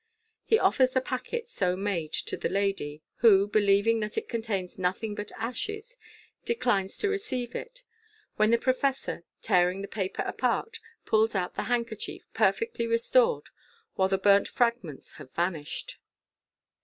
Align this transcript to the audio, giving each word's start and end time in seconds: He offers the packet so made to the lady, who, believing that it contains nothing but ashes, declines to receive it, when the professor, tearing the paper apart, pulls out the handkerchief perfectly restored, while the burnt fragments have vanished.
He 0.43 0.57
offers 0.57 0.93
the 0.93 0.99
packet 0.99 1.47
so 1.47 1.75
made 1.75 2.11
to 2.13 2.35
the 2.35 2.49
lady, 2.49 3.03
who, 3.17 3.47
believing 3.47 3.99
that 3.99 4.17
it 4.17 4.27
contains 4.27 4.79
nothing 4.79 5.13
but 5.13 5.31
ashes, 5.33 5.95
declines 6.43 6.97
to 6.97 7.07
receive 7.07 7.53
it, 7.53 7.83
when 8.35 8.49
the 8.49 8.57
professor, 8.57 9.25
tearing 9.43 9.83
the 9.83 9.87
paper 9.87 10.23
apart, 10.23 10.79
pulls 11.05 11.35
out 11.35 11.53
the 11.53 11.65
handkerchief 11.69 12.23
perfectly 12.33 12.87
restored, 12.87 13.49
while 13.93 14.07
the 14.09 14.17
burnt 14.17 14.47
fragments 14.47 15.11
have 15.21 15.31
vanished. 15.33 15.99